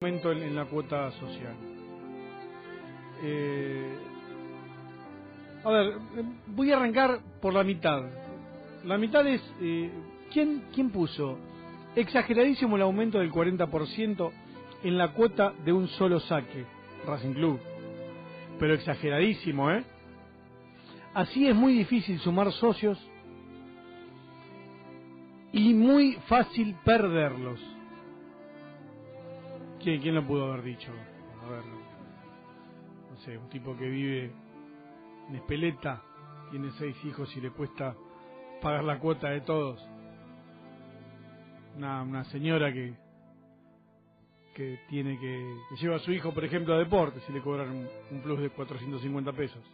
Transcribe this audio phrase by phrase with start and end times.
[0.00, 1.56] aumento en, la cuota social.
[3.20, 3.98] Eh,
[5.64, 5.94] a ver,
[6.46, 8.04] voy a arrancar por la mitad.
[8.84, 9.90] La mitad es, eh,
[10.32, 11.36] ¿quién, ¿quién puso
[11.96, 14.30] exageradísimo el aumento del 40%
[14.84, 16.64] en la cuota de un solo saque?
[17.04, 17.58] Racing Club.
[18.60, 19.82] Pero exageradísimo, ¿eh?
[21.12, 23.04] Así es muy difícil sumar socios
[25.50, 27.77] y muy fácil perderlos.
[29.88, 30.92] ¿Quién, quién lo pudo haber dicho?
[31.42, 34.30] A ver, no sé, un tipo que vive
[35.30, 36.02] en Espeleta,
[36.50, 37.96] tiene seis hijos y le cuesta
[38.60, 39.82] pagar la cuota de todos.
[41.74, 42.92] Una, una señora que
[44.54, 47.70] que tiene que, que lleva a su hijo, por ejemplo, a deportes y le cobran
[47.70, 49.64] un, un plus de 450 pesos.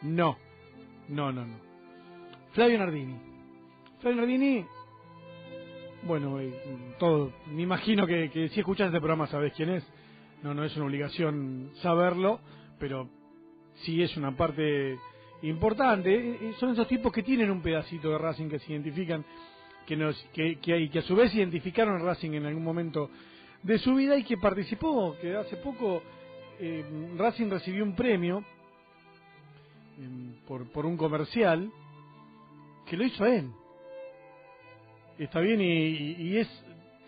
[0.00, 0.38] No,
[1.10, 1.56] no, no, no.
[2.52, 3.20] Flavio Nardini.
[4.00, 4.66] Flavio Nardini,
[6.04, 6.52] bueno, eh,
[6.98, 9.84] todo, me imagino que, que si escuchas este programa sabes quién es.
[10.42, 12.40] No, no es una obligación saberlo,
[12.78, 13.08] pero
[13.84, 14.98] sí es una parte
[15.42, 16.12] importante.
[16.14, 19.24] Eh, eh, Son esos tipos que tienen un pedacito de Racing que se identifican,
[19.86, 23.08] que nos, que, que, hay- que a su vez identificaron Racing en algún momento
[23.62, 26.02] de su vida y que participó, que hace poco
[26.58, 26.84] eh,
[27.16, 28.44] Racing recibió un premio
[29.98, 31.70] em, por, por un comercial
[32.86, 33.48] que lo hizo él.
[35.24, 36.48] Está bien y, y- es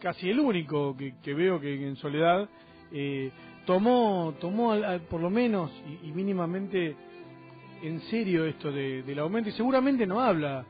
[0.00, 2.48] casi el único que, que veo que en soledad
[2.92, 3.30] eh,
[3.66, 5.70] tomó, tomó al- por lo menos
[6.04, 6.94] y, mínimamente
[7.82, 10.64] en serio esto de- del aumento y seguramente no habla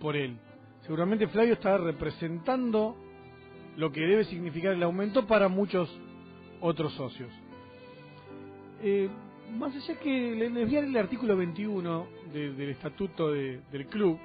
[0.00, 0.36] por él.
[0.86, 2.96] Seguramente Flavio está representando
[3.76, 5.90] lo que debe significar el aumento para muchos
[6.60, 7.30] otros socios.
[8.82, 9.08] Eh,
[9.58, 13.60] más allá que le- les voy a leer el artículo 21 de- del estatuto de-
[13.70, 14.18] del club,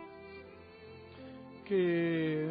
[1.67, 2.47] que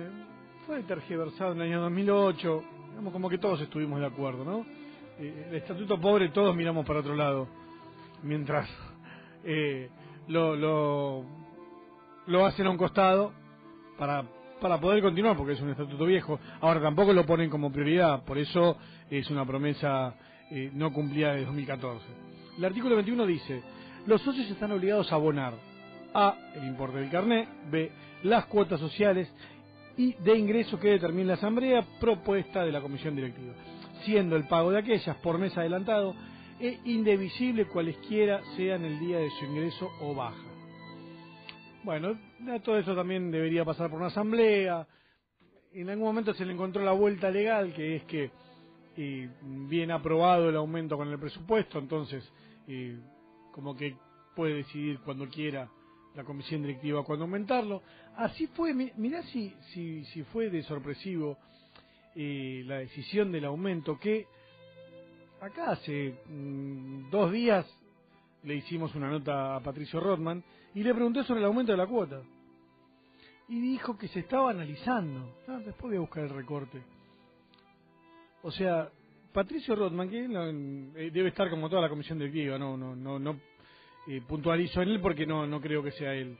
[0.67, 4.67] fue tergiversado en el año 2008, digamos como que todos estuvimos de acuerdo, ¿no?
[5.19, 7.49] Eh, el estatuto pobre todos miramos para otro lado,
[8.23, 8.69] mientras
[9.45, 9.89] eh,
[10.29, 11.25] lo, lo,
[12.27, 13.33] lo hacen a un costado
[13.99, 14.25] para,
[14.61, 16.39] para poder continuar, porque es un estatuto viejo.
[16.61, 18.77] Ahora tampoco lo ponen como prioridad, por eso
[19.11, 20.15] es una promesa
[20.51, 22.05] eh, no cumplida de 2014.
[22.59, 23.63] El artículo 21 dice,
[24.07, 25.55] los socios están obligados a abonar
[26.13, 27.91] A, el importe del carné, B,
[28.27, 29.33] las cuotas sociales
[29.97, 33.55] y de ingreso que determine la asamblea propuesta de la comisión directiva,
[34.05, 36.15] siendo el pago de aquellas por mes adelantado
[36.61, 40.45] e indivisible cualesquiera sean el día de su ingreso o baja.
[41.83, 42.19] Bueno,
[42.65, 44.87] todo eso también debería pasar por una asamblea.
[45.73, 48.31] En algún momento se le encontró la vuelta legal, que es que
[48.97, 49.29] eh,
[49.69, 52.29] bien aprobado el aumento con el presupuesto, entonces
[53.53, 53.97] como que
[54.35, 55.71] puede decidir cuando quiera
[56.17, 57.83] la comisión directiva cuándo aumentarlo.
[58.17, 61.37] Así fue, mi- mirá si, si, si fue de sorpresivo
[62.15, 64.27] eh, la decisión del aumento, que
[65.41, 67.67] acá hace mm, dos días
[68.43, 70.43] le hicimos una nota a Patricio Rothman
[70.75, 72.23] y le pregunté sobre el aumento de la cuota.
[73.49, 75.37] Y dijo que se estaba analizando.
[75.47, 76.83] Ah, después voy a buscar el recorte.
[78.43, 78.91] O sea,
[79.33, 83.39] Patricio Rothman, que eh, debe estar como toda la comisión directiva, no, no, no, no
[84.09, 86.37] eh, puntualizo en él porque no, no creo que sea él.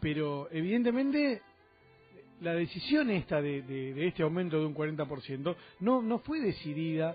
[0.00, 1.42] Pero evidentemente
[2.40, 7.14] la decisión esta de, de- este aumento de un 40% no, no fue decidida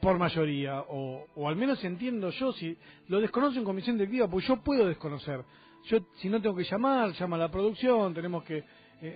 [0.00, 2.76] por mayoría, o, o al menos entiendo yo, si
[3.08, 5.42] lo desconozco en comisión directiva, pues yo puedo desconocer.
[5.86, 8.64] Yo, si no tengo que llamar, llama a la producción, tenemos que, eh,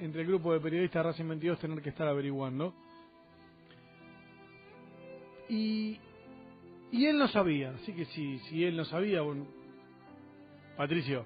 [0.02, 2.74] entre el grupo de periodistas Racing 22, tener que estar averiguando.
[5.48, 5.98] Y,
[6.92, 9.46] y él no sabía, así que si, si él no sabía, bueno,
[10.76, 11.24] Patricio,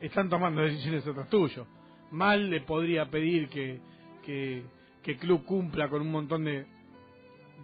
[0.00, 1.66] están tomando decisiones atrás tuyo.
[2.12, 3.80] Mal le podría pedir que,
[4.24, 4.64] que,
[5.02, 6.64] que club cumpla con un montón de,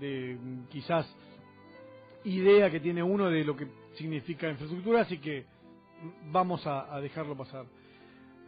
[0.00, 0.38] de
[0.69, 1.06] quizás
[2.25, 5.47] idea que tiene uno de lo que significa infraestructura, así que
[6.31, 7.65] vamos a, a dejarlo pasar.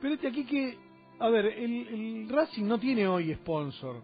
[0.00, 0.76] Pero este aquí que,
[1.18, 4.02] a ver, el, el Racing no tiene hoy sponsor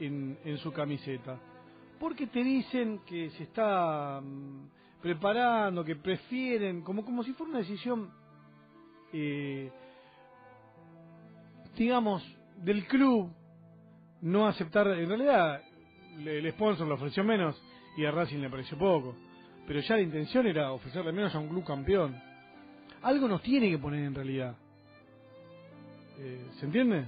[0.00, 1.40] en, en su camiseta,
[2.02, 7.60] porque te dicen que se está mm, preparando, que prefieren, como, como si fuera una
[7.60, 8.10] decisión,
[9.12, 9.70] eh,
[11.76, 12.24] digamos,
[12.56, 13.30] del club
[14.20, 15.62] no aceptar, en realidad
[16.18, 17.62] el sponsor le ofreció menos
[17.96, 19.14] y a Racing le pareció poco.
[19.68, 22.20] Pero ya la intención era ofrecerle menos a un club campeón.
[23.02, 24.56] Algo nos tiene que poner en realidad.
[26.18, 27.06] Eh, ¿Se entiende?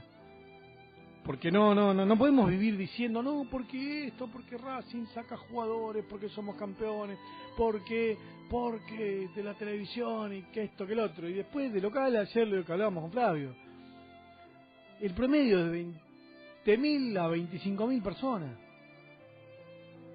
[1.25, 6.05] Porque no, no, no, no podemos vivir diciendo, no, porque esto, porque Racing saca jugadores,
[6.09, 7.19] porque somos campeones,
[7.57, 8.19] porque,
[8.51, 11.29] porque de la televisión y que esto, que el otro.
[11.29, 13.55] Y después de local, ayer lo que hablábamos con Flavio.
[15.01, 16.05] El promedio de 20
[16.65, 18.57] 20.000 a 25.000 personas.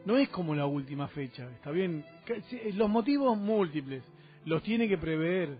[0.05, 2.03] No es como la última fecha, está bien.
[2.73, 4.03] Los motivos múltiples
[4.45, 5.57] los tiene que prever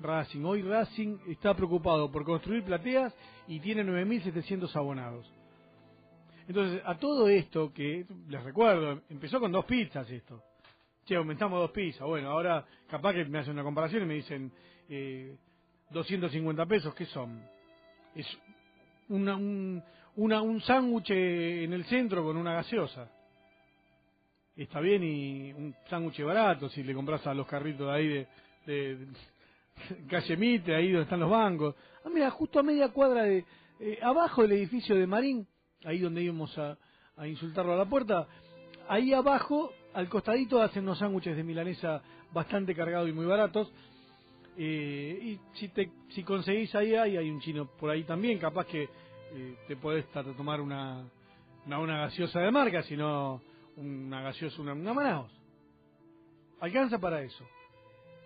[0.00, 0.44] Racing.
[0.44, 3.14] Hoy Racing está preocupado por construir plateas
[3.46, 5.30] y tiene 9.700 abonados.
[6.46, 10.42] Entonces, a todo esto que, les recuerdo, empezó con dos pizzas esto.
[11.04, 12.06] Che, aumentamos dos pizzas.
[12.06, 14.52] Bueno, ahora capaz que me hacen una comparación y me dicen
[14.88, 15.36] eh,
[15.90, 17.42] 250 pesos, ¿qué son?
[18.14, 18.26] Es
[19.08, 19.82] una, un,
[20.16, 23.10] una, un sándwich en el centro con una gaseosa.
[24.56, 28.26] Está bien y un sándwich barato si le compras a los carritos de ahí de,
[28.66, 29.06] de,
[30.08, 31.74] calle Mitre, ahí donde están los bancos.
[32.04, 33.44] Ah, mira, justo a media cuadra de,
[33.80, 35.46] eh, abajo del edificio de Marín,
[35.84, 36.76] ahí donde íbamos a,
[37.26, 38.28] insultarlo a la puerta,
[38.88, 42.00] ahí abajo, al costadito, hacen unos sándwiches de milanesa
[42.32, 43.72] bastante cargados y muy baratos.
[44.56, 48.66] Eh, y si te si conseguís ahí, ahí hay un chino por ahí también, capaz
[48.66, 51.04] que eh, te podés tomar una,
[51.66, 53.40] una, una gaseosa de marca, sino
[53.76, 55.30] una gaseosa, una, una Manaos.
[56.60, 57.44] Alcanza para eso.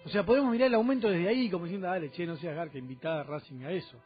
[0.04, 2.76] O sea, podemos mirar el aumento desde ahí como diciendo, dale, che, no seas garca,
[2.76, 4.00] invitar a Racing a eso.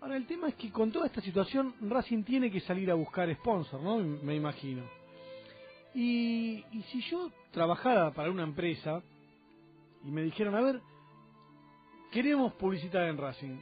[0.00, 3.32] Ahora, el tema es que con toda esta situación, Racing tiene que salir a buscar
[3.34, 3.98] sponsor, ¿no?
[3.98, 4.82] Me imagino.
[5.94, 9.02] Y, y si yo trabajara para una empresa
[10.04, 10.80] y me dijeron, a ver,
[12.10, 13.58] queremos publicitar en Racing.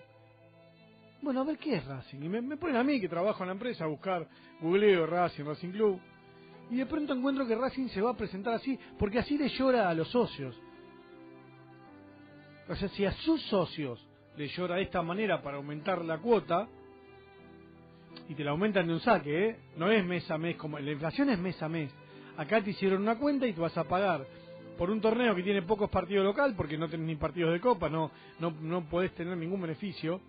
[1.23, 2.23] Bueno, a ver qué es Racing.
[2.23, 4.29] Y me, me ponen a mí que trabajo en la empresa a buscar,
[4.61, 6.01] googleo Racing, Racing Club.
[6.71, 9.89] Y de pronto encuentro que Racing se va a presentar así, porque así le llora
[9.89, 10.61] a los socios.
[12.69, 14.01] O sea, si a sus socios
[14.37, 16.69] le llora de esta manera para aumentar la cuota,
[18.29, 19.57] y te la aumentan de un saque, ¿eh?
[19.77, 21.91] no es mes a mes, como la inflación es mes a mes.
[22.37, 24.27] Acá te hicieron una cuenta y te vas a pagar
[24.79, 27.89] por un torneo que tiene pocos partidos local, porque no tenés ni partidos de copa,
[27.89, 30.21] no, no, no podés tener ningún beneficio,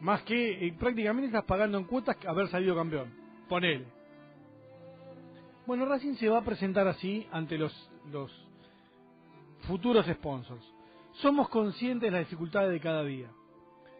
[0.00, 3.12] más que eh, prácticamente estás pagando en cuotas haber salido campeón.
[3.48, 3.86] Ponele.
[5.66, 8.30] Bueno, Racing se va a presentar así ante los, los
[9.66, 10.64] futuros sponsors.
[11.20, 13.28] Somos conscientes de las dificultades de cada día.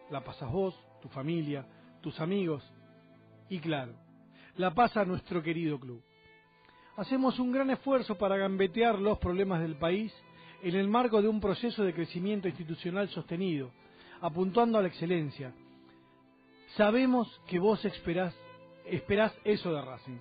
[0.09, 1.65] La pasas vos, tu familia,
[2.01, 2.63] tus amigos
[3.49, 3.93] y claro,
[4.55, 6.01] la pasa nuestro querido club.
[6.95, 10.13] Hacemos un gran esfuerzo para gambetear los problemas del país
[10.61, 13.71] en el marco de un proceso de crecimiento institucional sostenido,
[14.21, 15.53] apuntando a la excelencia.
[16.77, 18.33] Sabemos que vos esperás,
[18.85, 20.19] esperás eso de Racing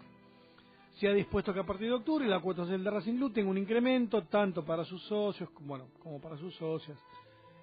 [0.99, 3.51] se ha dispuesto que a partir de octubre la cuota del de Racing Club tenga
[3.51, 6.99] un incremento tanto para sus socios bueno como para sus socias.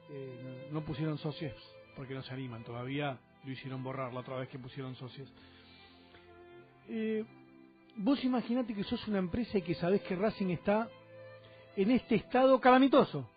[0.09, 1.53] Eh, no, pusieron socios
[1.95, 5.31] porque no se animan todavía lo hicieron borrar la otra vez que pusieron socios.
[6.87, 7.25] Eh,
[7.97, 10.87] vos imaginate que sos una empresa y que sabés que Racing está
[11.75, 13.29] en este estado calamitoso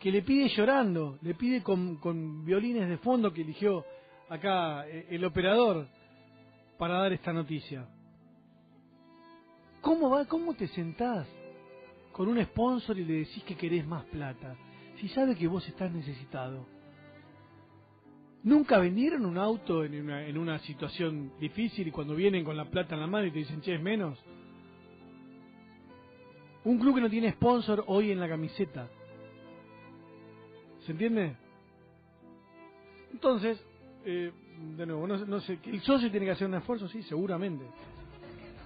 [0.00, 3.84] que le pide llorando le pide con, con violines de fondo que eligió
[4.28, 5.86] acá eh, el operador
[6.76, 7.86] para dar esta noticia
[9.84, 10.24] ¿Cómo va?
[10.24, 11.28] ¿Cómo te sentás
[12.10, 14.56] con un sponsor y le decís que querés más plata?
[14.96, 16.66] Si sabe que vos estás necesitado.
[18.44, 22.70] ¿Nunca vendieron un auto en una, en una situación difícil y cuando vienen con la
[22.70, 24.18] plata en la mano y te dicen, che, es menos?
[26.64, 28.88] Un club que no tiene sponsor hoy en la camiseta.
[30.86, 31.36] ¿Se entiende?
[33.12, 33.62] Entonces,
[34.06, 34.32] eh,
[34.76, 36.88] de nuevo, no, no sé, ¿el socio tiene que hacer un esfuerzo?
[36.88, 37.66] Sí, seguramente.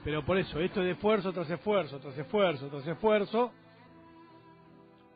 [0.08, 3.52] Pero por eso, esto de esfuerzo tras esfuerzo, tras esfuerzo, tras esfuerzo,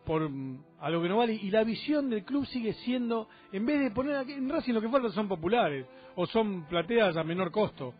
[0.04, 1.32] por mm, algo que no vale.
[1.32, 4.90] Y la visión del club sigue siendo, en vez de poner en Racing lo que
[4.90, 7.94] falta son populares, o son plateas a menor costo.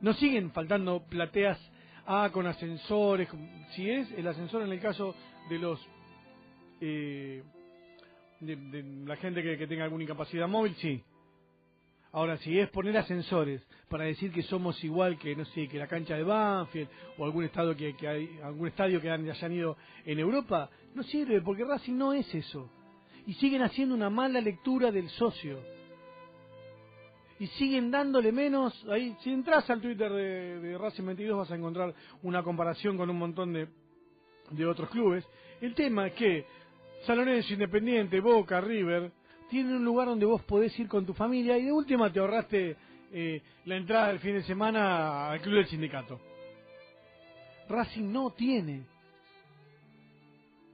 [0.00, 1.58] No siguen faltando plateas
[2.06, 3.28] A con ascensores,
[3.74, 5.16] si es el ascensor en el caso
[5.48, 5.84] de los...
[6.80, 7.42] Eh,
[8.38, 11.02] de, la gente que, que tenga alguna incapacidad móvil, sí.
[12.14, 15.86] Ahora, si es poner ascensores para decir que somos igual que, no sé, que la
[15.86, 21.02] cancha de Banfield o algún estadio que, algún estadio que hayan ido en Europa, no
[21.04, 22.70] sirve, porque Racing no es eso.
[23.26, 25.58] Y siguen haciendo una mala lectura del socio.
[27.38, 31.94] Y siguen dándole menos, ahí, si entras al Twitter de, Racing 22 vas a encontrar
[32.22, 33.68] una comparación con un montón de,
[34.50, 35.24] de otros clubes.
[35.62, 36.46] El tema es que
[37.06, 39.10] Salonense, Independiente, Boca, River,
[39.52, 42.74] tiene un lugar donde vos podés ir con tu familia y de última te ahorraste
[43.12, 46.18] eh, la entrada del fin de semana al club del sindicato.
[47.68, 48.86] Racing no tiene.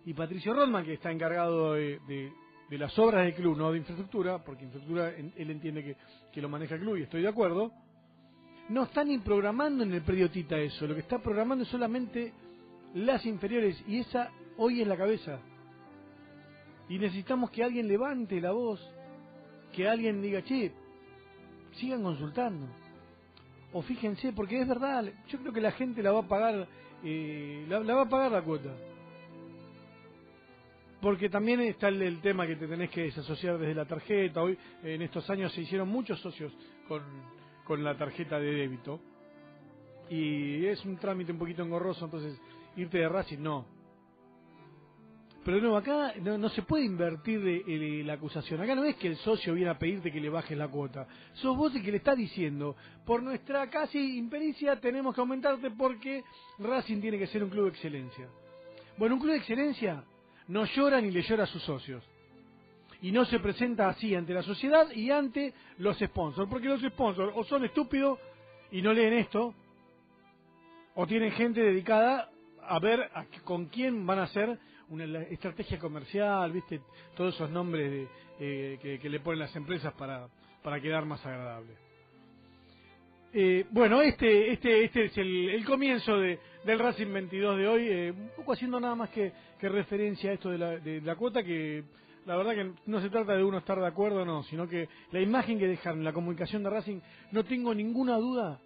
[0.05, 2.33] Y Patricio Rodman, que está encargado de,
[2.71, 5.97] las obras del club, no de infraestructura, porque infraestructura él entiende que,
[6.33, 7.73] que lo maneja el club y estoy de acuerdo,
[8.69, 12.33] no está ni programando en el predio eso, lo que está programando es solamente
[12.95, 15.41] las inferiores y esa hoy es la cabeza.
[16.89, 18.81] Y necesitamos que alguien levante la voz,
[19.73, 20.73] que alguien diga, che,
[21.73, 22.67] sigan consultando.
[23.73, 26.67] O fíjense, porque es verdad, yo creo que la gente la va a pagar,
[27.05, 28.71] eh, la, va a pagar la cuota.
[31.01, 34.43] Porque también está el, tema que te tenés que desasociar desde la tarjeta.
[34.43, 36.53] Hoy, en estos años, se hicieron muchos socios
[36.89, 37.03] con,
[37.65, 38.99] con la tarjeta de débito.
[40.11, 42.41] Y es un trámite un poquito engorroso, entonces
[42.77, 43.67] irte de Racing no,
[45.45, 47.41] pero no, acá no, se puede invertir
[48.05, 48.61] la acusación.
[48.61, 51.07] Acá no es que el socio viene a pedirte que le bajes la cuota.
[51.35, 52.77] Sos vos el que le está diciendo,
[53.07, 56.25] por nuestra casi impericia tenemos que aumentarte porque
[56.59, 58.29] Racing tiene que ser un club de excelencia.
[58.99, 60.05] Bueno, un club de excelencia
[60.49, 62.03] no llora ni le llora a sus socios.
[63.01, 66.51] Y no se presenta así ante la sociedad y ante los sponsors.
[66.51, 68.19] Porque los sponsors o son estúpidos
[68.73, 69.55] y no leen esto,
[70.95, 72.29] o tienen gente dedicada
[72.61, 73.09] a ver
[73.45, 74.59] con quién van a hacer
[74.91, 76.81] una estrategia comercial, viste,
[77.17, 78.09] todos esos nombres
[78.41, 80.29] eh, que, le ponen las empresas para,
[80.63, 81.75] para quedar más agradable.
[83.33, 88.11] Eh, bueno, este, este, este es el, comienzo de, del Racing 22 de hoy, eh,
[88.11, 91.85] un poco haciendo nada más que, referencia a esto de la, de la cuota, que
[92.25, 95.21] la verdad que no se trata de uno estar de acuerdo no, sino que la
[95.21, 97.01] imagen que dejan, la comunicación de Racing,
[97.33, 98.61] no tengo ninguna duda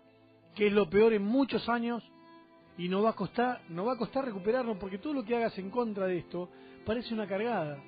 [0.55, 2.03] que es lo peor en muchos años
[2.79, 5.57] y no va a costar no va a costar recuperarlo porque todo lo que hagas
[5.59, 6.49] en contra de esto
[6.85, 7.79] parece una cargada.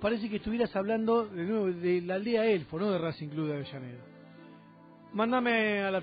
[0.00, 3.54] Parece que estuvieras hablando de nuevo de la aldea elfo no de Racing Club de
[3.54, 4.04] Avellaneda.
[5.12, 6.00] Mándame a la